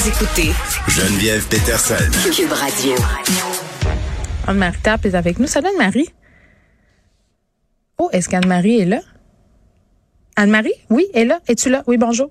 [0.00, 0.50] Vous écoutez
[0.88, 1.94] Geneviève Peterson.
[2.34, 2.94] Cube Radio.
[4.46, 5.46] Anne-Marie Tape est avec nous.
[5.46, 6.08] Salut Anne-Marie.
[7.98, 9.00] Oh, est-ce qu'Anne-Marie est là?
[10.36, 10.72] Anne-Marie?
[10.88, 11.40] Oui, elle est là.
[11.48, 11.82] Es-tu là?
[11.86, 12.30] Oui, bonjour.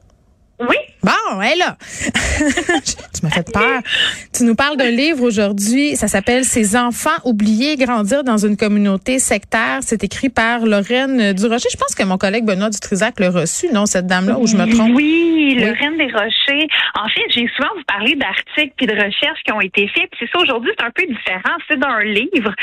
[0.59, 0.77] Oui.
[1.03, 1.77] Bon, est là.
[3.13, 3.81] tu m'as fait peur.
[4.33, 5.95] Tu nous parles d'un livre aujourd'hui.
[5.95, 9.79] Ça s'appelle Ces enfants oubliés grandir dans une communauté sectaire.
[9.81, 11.69] C'est écrit par Lorraine Durocher.
[11.71, 14.65] Je pense que mon collègue Benoît Dutrisac l'a reçu, non, cette dame-là, où je me
[14.73, 14.91] trompe?
[14.95, 16.67] Oui, Lorraine Desrochers.
[16.95, 20.09] En fait, j'ai souvent vous parlé d'articles puis de recherches qui ont été faits.
[20.11, 21.55] Puis c'est ça, aujourd'hui, c'est un peu différent.
[21.69, 22.53] C'est d'un livre.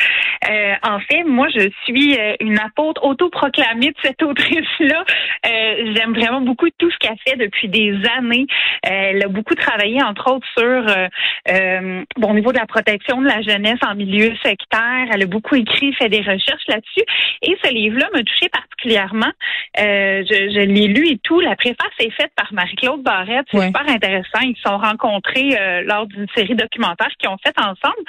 [0.48, 5.05] Euh, en fait, moi, je suis euh, une apôtre autoproclamée de cette autrice-là.
[5.47, 8.47] Euh, J'aime vraiment beaucoup tout ce qu'elle fait depuis des années.
[8.83, 11.09] Elle a beaucoup travaillé, entre autres, sur euh,
[11.51, 15.07] euh, bon, au niveau de la protection de la jeunesse en milieu sectaire.
[15.12, 17.05] Elle a beaucoup écrit, fait des recherches là-dessus.
[17.43, 19.33] Et ce livre-là m'a touché particulièrement.
[19.81, 21.41] Euh, je, je l'ai lu et tout.
[21.41, 23.47] La préface est faite par Marie-Claude Barrette.
[23.51, 23.67] C'est Ouais.
[23.67, 24.41] super intéressant.
[24.43, 28.05] Ils se sont rencontrés euh, lors d'une série documentaire qu'ils ont fait ensemble.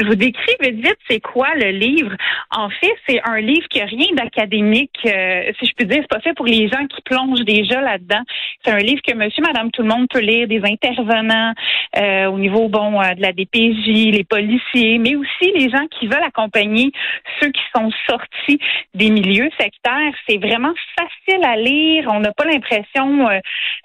[0.00, 2.12] Je vous décris vite vite c'est quoi le livre.
[2.50, 5.98] En fait, c'est un livre qui a rien d'académique, euh, si je peux dire.
[6.00, 8.22] C'est pas fait pour les gens qui plongent déjà là-dedans.
[8.64, 11.52] C'est un livre que Monsieur, Madame, tout le monde peut lire, des intervenants
[11.98, 16.06] euh, au niveau bon euh, de la DPJ, les policiers, mais aussi les gens qui
[16.06, 16.92] veulent accompagner
[17.40, 18.58] ceux qui sont sortis
[18.94, 20.12] des milieux sectaires.
[20.28, 22.08] C'est vraiment facile à lire.
[22.10, 23.38] On n'a pas l'impression euh,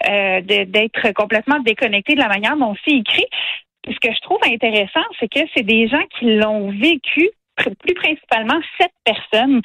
[0.10, 3.26] euh, d'être complètement déconnecté de la manière dont c'est écrit.
[3.88, 8.60] Ce que je trouve intéressant, c'est que c'est des gens qui l'ont vécu plus principalement
[8.78, 9.62] sept personnes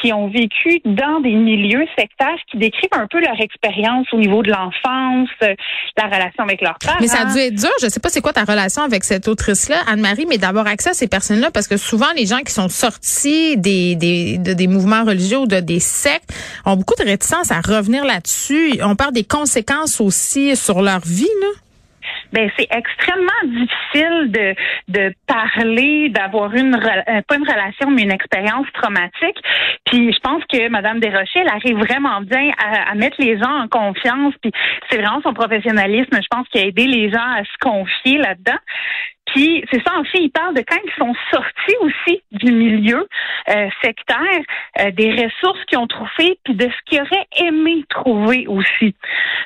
[0.00, 4.44] qui ont vécu dans des milieux sectaires qui décrivent un peu leur expérience au niveau
[4.44, 5.52] de l'enfance, euh,
[5.96, 6.98] la relation avec leurs parents.
[7.00, 7.70] Mais ça a dû être dur.
[7.82, 10.94] Je sais pas c'est quoi ta relation avec cette autrice-là, Anne-Marie, mais d'avoir accès à
[10.94, 15.02] ces personnes-là, parce que souvent, les gens qui sont sortis des, des, de- des mouvements
[15.02, 16.32] religieux ou de des sectes
[16.64, 18.78] ont beaucoup de réticence à revenir là-dessus.
[18.84, 21.48] On parle des conséquences aussi sur leur vie, là.
[22.32, 24.54] Ben c'est extrêmement difficile de
[24.88, 29.38] de parler, d'avoir une euh, pas une relation mais une expérience traumatique.
[29.86, 33.62] Puis je pense que Madame Desrochers, elle arrive vraiment bien à, à mettre les gens
[33.62, 34.34] en confiance.
[34.40, 34.52] Puis
[34.90, 38.58] c'est vraiment son professionnalisme, je pense, qui a aidé les gens à se confier là-dedans.
[39.34, 43.06] Puis c'est ça, en fait, il parle de quand ils sont sortis aussi du milieu
[43.48, 44.42] euh, sectaire,
[44.80, 48.94] euh, des ressources qu'ils ont trouvées, puis de ce qu'ils auraient aimé trouver aussi.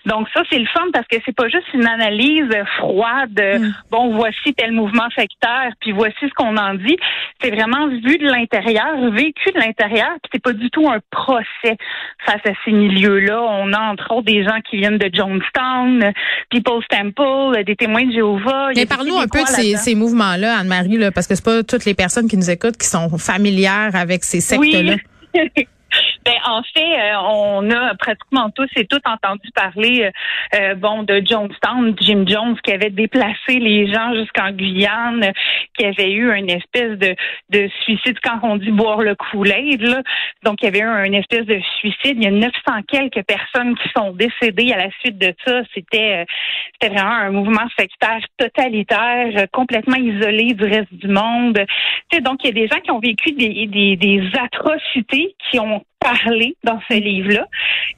[0.04, 3.38] Donc ça, c'est le fun parce que c'est pas juste une analyse froide.
[3.40, 3.58] euh,
[3.90, 6.96] Bon, voici tel mouvement sectaire, puis voici ce qu'on en dit.
[7.40, 11.76] C'est vraiment vu de l'intérieur, vécu de l'intérieur, puis c'est pas du tout un procès
[12.24, 13.40] face à ces milieux-là.
[13.40, 16.10] On a entre autres des gens qui viennent de Jonestown, euh,
[16.50, 18.70] People's Temple, euh, des témoins de Jéhovah.
[18.74, 21.94] Mais parle-nous un peu de Québécois ces, mouvements-là, Anne-Marie, parce que c'est pas toutes les
[21.94, 24.96] personnes qui nous écoutent qui sont familières avec ces sectes-là.
[26.26, 30.10] Ben, en fait, euh, on a pratiquement tous et toutes entendu parler, euh,
[30.58, 35.32] euh, bon, de Jonestown, Jim Jones, qui avait déplacé les gens jusqu'en Guyane,
[35.78, 37.14] qui avait eu une espèce de,
[37.50, 40.02] de suicide quand on dit boire le Kool-Aid.
[40.42, 42.16] Donc, il y avait eu une espèce de suicide.
[42.16, 42.50] Il y a 900
[42.88, 45.60] quelques personnes qui sont décédées à la suite de ça.
[45.74, 46.24] C'était,
[46.82, 51.60] euh, vraiment un mouvement sectaire totalitaire, euh, complètement isolé du reste du monde.
[52.22, 55.84] Donc, il y a des gens qui ont vécu des, des, des atrocités, qui ont
[56.00, 57.46] parlé dans ce livre-là.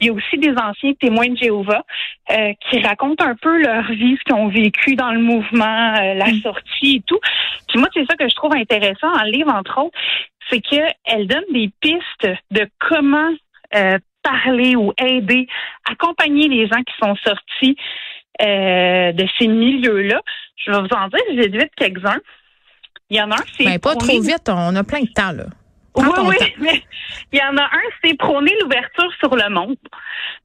[0.00, 1.84] Il y a aussi des anciens témoins de Jéhovah
[2.30, 6.14] euh, qui racontent un peu leur vie, ce qu'ils ont vécu dans le mouvement, euh,
[6.14, 7.18] la sortie et tout.
[7.68, 9.98] Puis moi, c'est ça que je trouve intéressant le livre, entre autres,
[10.50, 13.30] c'est qu'elle donne des pistes de comment
[13.74, 15.46] euh, parler ou aider,
[15.90, 17.76] accompagner les gens qui sont sortis
[18.40, 20.20] de ces milieux-là.
[20.56, 22.20] Je vais vous en dire vite, vite quelques-uns.
[23.10, 23.64] Il y en a un, c'est...
[23.64, 25.46] Ben, pas trop vite, on a plein de temps, là.
[26.02, 26.82] Prends Oui, oui, mais
[27.32, 29.76] il y en a un, c'est prôner l'ouverture sur le monde.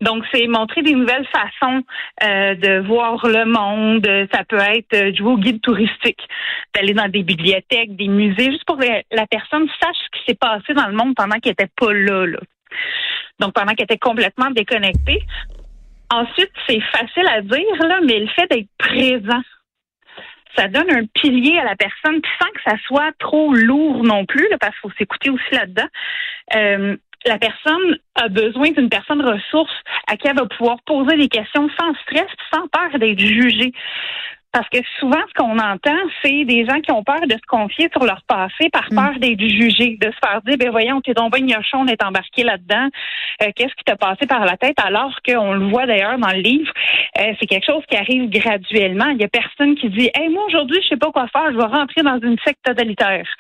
[0.02, 1.84] Donc, c'est montrer des nouvelles façons
[2.24, 4.08] euh, de voir le monde.
[4.34, 6.22] Ça peut être euh, jouer au guide touristique,
[6.76, 10.38] d'aller dans des bibliothèques, des musées, juste pour que la personne sache ce qui s'est
[10.38, 12.40] passé dans le monde pendant qu'elle était pas là, là.
[13.40, 15.24] Donc, pendant qu'elle était complètement déconnectée.
[16.12, 19.42] Ensuite, c'est facile à dire, là, mais le fait d'être présent,
[20.56, 24.26] ça donne un pilier à la personne, puis sans que ça soit trop lourd non
[24.26, 25.88] plus, là, parce qu'il faut s'écouter aussi là-dedans.
[26.56, 26.96] Euh,
[27.26, 29.74] la personne a besoin d'une personne ressource
[30.08, 33.72] à qui elle va pouvoir poser des questions sans stress, sans peur d'être jugée.
[34.54, 37.90] Parce que souvent, ce qu'on entend, c'est des gens qui ont peur de se confier
[37.92, 41.34] sur leur passé par peur d'être jugés, de se faire dire, ben voyons, t'es donc
[41.36, 42.88] bien gnochon d'être embarqué là-dedans.
[43.42, 44.76] Euh, Qu'est-ce qui t'a passé par la tête?
[44.80, 46.72] Alors qu'on le voit d'ailleurs dans le livre,
[47.20, 49.08] euh, c'est quelque chose qui arrive graduellement.
[49.08, 51.58] Il y a personne qui dit, hey, moi aujourd'hui, je sais pas quoi faire, je
[51.58, 53.26] vais rentrer dans une secte totalitaire.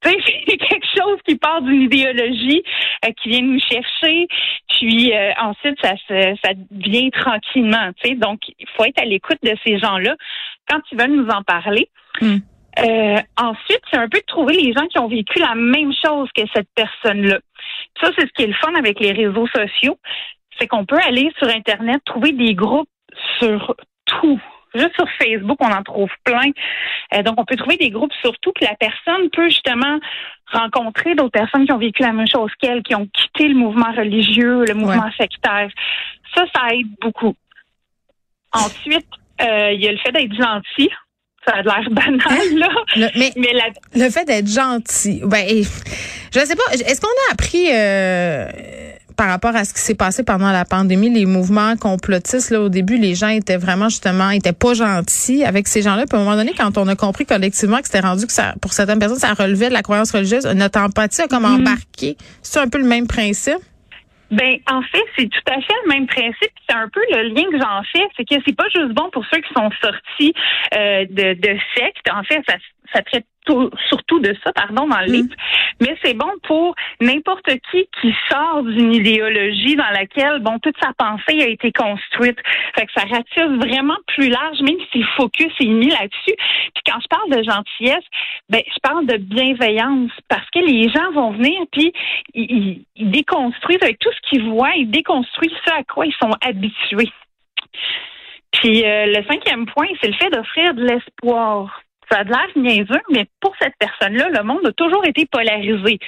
[0.00, 0.16] Tu sais,
[0.46, 2.62] c'est quelque chose qui part d'une idéologie
[3.04, 4.28] euh, qui vient nous chercher,
[4.68, 7.90] puis euh, ensuite ça se, ça vient tranquillement.
[8.00, 10.14] Tu sais, donc il faut être à l'écoute de ces gens-là
[10.68, 11.88] quand ils veulent nous en parler.
[12.20, 12.38] Mm.
[12.78, 16.28] Euh, ensuite, c'est un peu de trouver les gens qui ont vécu la même chose
[16.34, 17.38] que cette personne-là.
[18.00, 19.98] Ça, c'est ce qui est le fun avec les réseaux sociaux,
[20.58, 22.88] c'est qu'on peut aller sur Internet, trouver des groupes
[23.38, 23.74] sur
[24.04, 24.40] tout.
[24.74, 26.50] Juste sur Facebook, on en trouve plein.
[27.14, 29.98] Euh, donc, on peut trouver des groupes sur tout, puis la personne peut justement
[30.52, 33.92] rencontrer d'autres personnes qui ont vécu la même chose qu'elle, qui ont quitté le mouvement
[33.92, 35.70] religieux, le mouvement sectaire.
[36.34, 37.34] Ça, ça aide beaucoup.
[38.52, 39.08] Ensuite,
[39.40, 40.90] il y a le fait d'être gentil.
[41.46, 42.68] Ça a l'air banal, là.
[42.96, 45.46] Le- mais Mais la, le fait d'être gentil, ben,
[46.34, 48.46] je sais pas, est-ce qu'on a appris euh,
[49.16, 52.68] par rapport à ce qui s'est passé pendant la pandémie, les mouvements complotistes, là, au
[52.68, 56.04] début, les gens étaient vraiment, justement, étaient pas gentils avec ces gens-là.
[56.06, 58.54] Puis à un moment donné, quand on a compris collectivement que c'était rendu que ça,
[58.60, 62.16] pour certaines personnes, ça relevait de la croyance religieuse, notre empathie a comme embarqué.
[62.42, 63.58] C'est un peu le même principe?
[64.30, 66.52] Ben, en fait, c'est tout à fait le même principe.
[66.68, 69.24] C'est un peu le lien que j'en fais, c'est que c'est pas juste bon pour
[69.32, 70.34] ceux qui sont sortis
[70.74, 72.10] euh, de, de sectes.
[72.12, 72.56] En fait, ça,
[72.92, 75.34] ça traite tout- surtout de ça, pardon, dans le livre.
[75.80, 80.92] Mais c'est bon pour n'importe qui qui sort d'une idéologie dans laquelle, bon, toute sa
[80.92, 82.38] pensée a été construite.
[82.76, 86.36] Fait que ça ratisse vraiment plus large, même si le focus est mis là-dessus.
[86.74, 88.04] Puis quand je parle de gentillesse,
[88.48, 91.92] ben, je parle de bienveillance parce que les gens vont venir puis
[92.34, 97.10] ils déconstruisent avec tout ce qu'ils voient, ils déconstruisent ce à quoi ils sont habitués.
[98.52, 101.82] Puis euh, le cinquième point, c'est le fait d'offrir de l'espoir.
[102.10, 105.98] Ça a de l'air niaiseux, mais pour cette personne-là, le monde a toujours été polarisé.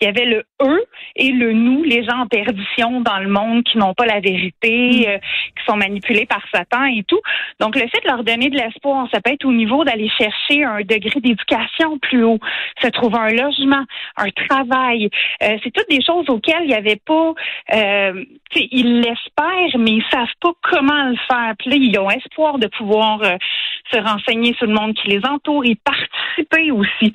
[0.00, 0.84] Il y avait le eux
[1.16, 5.08] et le nous, les gens en perdition dans le monde qui n'ont pas la vérité,
[5.08, 7.20] euh, qui sont manipulés par Satan et tout.
[7.58, 10.64] Donc, le fait de leur donner de l'espoir, ça peut être au niveau d'aller chercher
[10.64, 12.38] un degré d'éducation plus haut,
[12.82, 13.84] se trouver un logement,
[14.16, 15.10] un travail.
[15.42, 17.34] Euh, c'est toutes des choses auxquelles il n'y avait pas...
[17.74, 18.24] Euh,
[18.54, 21.54] ils l'espèrent, mais ils savent pas comment le faire.
[21.58, 23.36] Puis là, ils ont espoir de pouvoir euh,
[23.92, 27.14] se renseigner sur le monde qui les entoure et participer aussi.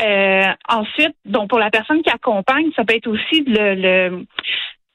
[0.00, 4.24] Euh, ensuite, donc pour la personne qui accompagne, ça peut être aussi le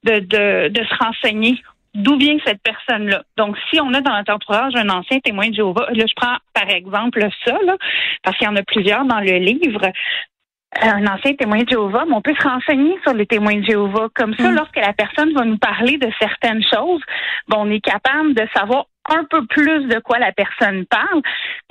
[0.03, 1.61] de, de, de se renseigner
[1.93, 3.23] d'où vient cette personne-là.
[3.37, 6.37] Donc, si on a dans notre entourage un ancien témoin de Jéhovah, là, je prends
[6.53, 7.77] par exemple ça, là,
[8.23, 9.81] parce qu'il y en a plusieurs dans le livre,
[10.81, 14.07] un ancien témoin de Jéhovah, mais on peut se renseigner sur les témoins de Jéhovah.
[14.13, 17.01] Comme ça, lorsque la personne va nous parler de certaines choses,
[17.53, 21.21] on est capable de savoir un peu plus de quoi la personne parle.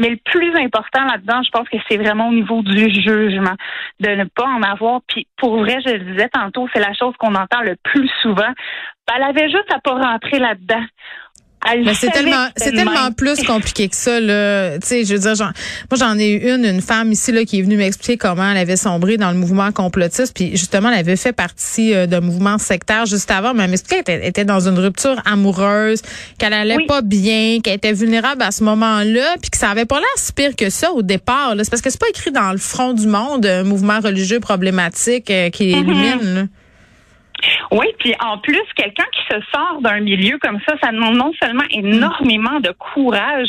[0.01, 3.55] Mais le plus important là-dedans, je pense que c'est vraiment au niveau du jugement,
[4.01, 5.01] de ne pas en avoir.
[5.09, 8.53] Puis pour vrai, je le disais tantôt, c'est la chose qu'on entend le plus souvent.
[9.07, 10.85] Ben, elle avait juste à pas rentrer là-dedans.
[11.85, 14.79] Mais c'est tellement, c'est tellement plus compliqué que ça, là.
[14.79, 15.51] Tu sais, je veux dire, j'en-
[15.91, 18.57] moi, j'en ai eu une, une femme ici, là, qui est venue m'expliquer comment elle
[18.57, 20.35] avait sombré dans le mouvement complotiste.
[20.35, 23.55] Puis, justement, elle avait fait partie euh, d'un mouvement sectaire juste avant.
[23.55, 26.01] Mais elle m'expliquait qu'elle était, était dans une rupture amoureuse,
[26.39, 26.87] qu'elle allait Oui.
[26.87, 30.33] pas bien, qu'elle était vulnérable à ce moment-là, puis que ça avait pas l'air si
[30.33, 31.65] pire que ça au départ, là.
[31.65, 35.31] C'est parce que c'est pas écrit dans le front du monde, un mouvement religieux problématique
[35.31, 35.81] euh, qui Mm-hmm.
[35.81, 36.43] illumine, là.
[37.71, 41.33] Oui, puis en plus, quelqu'un qui se sort d'un milieu comme ça, ça demande non
[41.43, 43.49] seulement énormément de courage,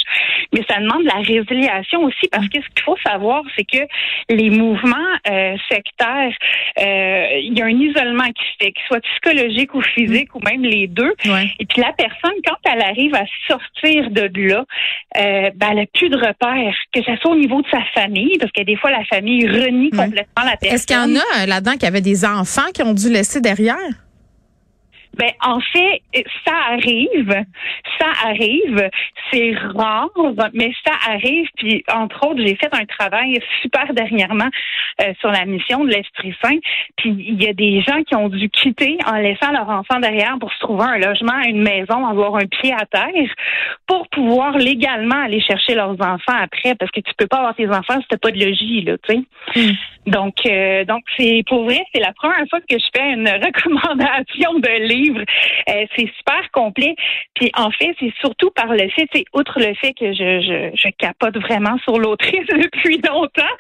[0.53, 3.83] mais ça demande de la résiliation aussi, parce que ce qu'il faut savoir, c'est que
[4.29, 4.95] les mouvements
[5.29, 6.33] euh, sectaires,
[6.79, 10.39] euh, il y a un isolement qui se fait, qu'il soit psychologique ou physique, ou
[10.39, 11.13] même les deux.
[11.25, 11.49] Ouais.
[11.59, 14.65] Et puis la personne, quand elle arrive à sortir de là,
[15.17, 18.37] euh, ben, elle n'a plus de repères, que ce soit au niveau de sa famille,
[18.39, 20.05] parce que des fois, la famille renie Ouais.
[20.05, 20.75] complètement la personne.
[20.75, 23.75] Est-ce qu'il y en a là-dedans qui avaient des enfants qui ont dû laisser derrière?
[25.19, 26.01] Ben, en fait,
[26.45, 27.43] ça arrive.
[27.99, 28.89] Ça arrive.
[29.31, 30.09] C'est rare,
[30.53, 31.47] mais ça arrive.
[31.57, 34.47] Puis, entre autres, j'ai fait un travail super dernièrement
[35.01, 36.57] euh, sur la mission de l'Esprit Saint.
[36.95, 40.37] Puis, il y a des gens qui ont dû quitter en laissant leur enfant derrière
[40.39, 43.35] pour se trouver un logement, une maison, avoir un pied à terre
[43.87, 47.67] pour pouvoir légalement aller chercher leurs enfants après parce que tu peux pas avoir tes
[47.67, 49.21] enfants si t'as pas de logis, là, tu sais.
[49.55, 49.73] Hmm.
[50.07, 54.59] Donc, euh, donc c'est pour vrai, c'est la première fois que je fais une recommandation
[54.59, 55.08] de livre.
[55.17, 56.95] Euh, c'est super complet.
[57.35, 61.37] Puis en fait, c'est surtout par le fait, c'est outre le fait que je, capote
[61.37, 63.55] vraiment sur l'autrice depuis longtemps.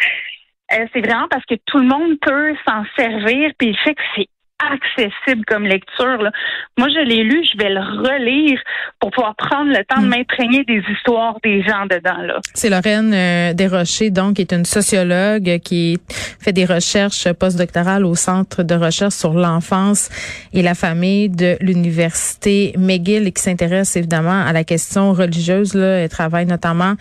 [0.73, 4.01] Euh, c'est vraiment parce que tout le monde peut s'en servir, puis le fait que
[4.15, 4.27] c'est
[4.59, 6.21] accessible comme lecture.
[6.21, 6.31] Là.
[6.77, 8.59] Moi, je l'ai lu, je vais le relire
[8.99, 10.09] pour pouvoir prendre le temps de mm.
[10.09, 12.21] m'imprégner des histoires des gens dedans.
[12.21, 12.39] Là.
[12.53, 15.97] C'est Lorraine euh, Desrochers, donc, qui est une sociologue qui
[16.41, 20.09] fait des recherches postdoctorales au Centre de recherche sur l'enfance
[20.53, 25.73] et la famille de l'Université McGill et qui s'intéresse évidemment à la question religieuse.
[25.73, 25.99] Là.
[25.99, 26.95] Elle travaille notamment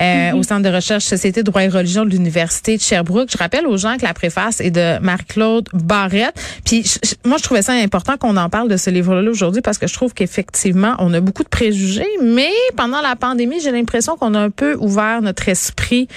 [0.00, 0.34] euh, mm-hmm.
[0.34, 3.30] au Centre de recherche Société, droit et religion de l'Université de Sherbrooke.
[3.30, 6.34] Je rappelle aux gens que la préface est de Marie-Claude Barrette.
[6.64, 9.86] Puis moi, je trouvais ça important qu'on en parle de ce livre-là aujourd'hui parce que
[9.86, 14.34] je trouve qu'effectivement, on a beaucoup de préjugés, mais pendant la pandémie, j'ai l'impression qu'on
[14.34, 16.08] a un peu ouvert notre esprit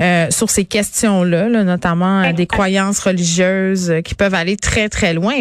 [0.00, 5.14] euh, sur ces questions-là, notamment euh, des croyances religieuses euh, qui peuvent aller très, très
[5.14, 5.32] loin.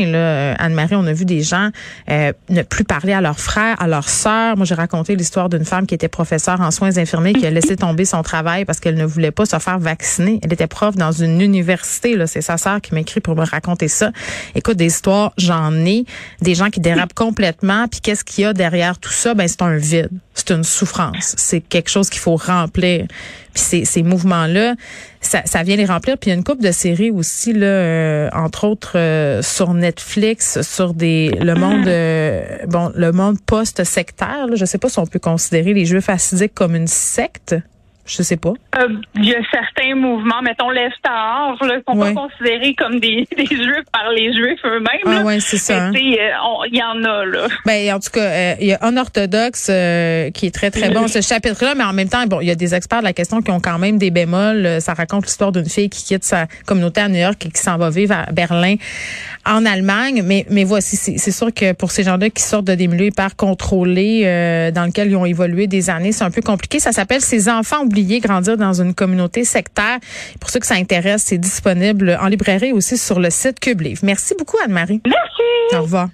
[0.58, 1.72] Anne-Marie, on a vu des gens
[2.08, 4.56] ne plus parler à leurs frères, à leurs sœurs.
[4.56, 7.75] Moi, j'ai raconté l'histoire d'une femme qui était professeure en soins infirmiers qui a laissé
[7.75, 10.39] tomber son travail parce qu'elle ne voulait pas se faire vacciner.
[10.44, 12.15] Elle était prof dans une université.
[12.27, 14.12] C'est sa sœur qui m'écrit pour me raconter ça.
[14.56, 16.05] Écoute, des histoires, j'en ai.
[16.41, 17.88] Des gens qui dérapent complètement.
[17.88, 19.34] Puis qu'est-ce qu'il y a derrière tout ça?
[19.34, 20.10] Ben, c'est un vide.
[20.34, 21.36] C'est une souffrance.
[21.38, 23.05] C'est quelque chose qu'il faut remplir.
[23.53, 24.75] Puis ces, ces mouvements-là,
[25.22, 26.17] ça, ça, vient les remplir.
[26.17, 29.74] Puis il y a une couple de séries aussi, là, euh, entre autres euh, sur
[29.74, 34.48] Netflix, sur des le monde euh, bon le monde post-sectaire.
[34.53, 37.55] Je sais pas si on peut considérer les Juifs assidiques comme une secte.
[38.05, 38.53] Je sais pas.
[38.77, 43.47] Euh, il y a certains mouvements, mettons l'Estar, là, sont pas considérés comme des, des
[43.47, 45.01] juifs par les juifs eux-mêmes.
[45.07, 45.85] Ah ouais, c'est ça.
[45.85, 45.93] Hein.
[45.95, 47.47] Euh, il y en a là.
[47.65, 51.07] Ben en tout cas, euh, il y a un orthodoxe qui est très très bon
[51.07, 53.41] ce chapitre-là, mais en même temps, bon, il y a des experts de la question
[53.41, 54.79] qui ont quand même des bémols.
[54.81, 57.77] Ça raconte l'histoire d'une fille qui quitte sa communauté à New York et qui s'en
[57.77, 58.75] va vivre à Berlin,
[59.47, 60.21] en Allemagne.
[60.24, 63.35] Mais mais voici, c'est sûr que pour ces gens-là qui sortent de des milieux hyper
[63.35, 66.79] contrôlés dans lesquels ils ont évolué des années, c'est un peu compliqué.
[66.79, 69.99] Ça s'appelle ces enfants grandir dans une communauté sectaire.
[70.39, 74.01] Pour ceux que ça intéresse, c'est disponible en librairie aussi sur le site Cube Livre.
[74.03, 75.01] Merci beaucoup, Anne-Marie.
[75.05, 75.75] Merci.
[75.75, 76.09] Au revoir.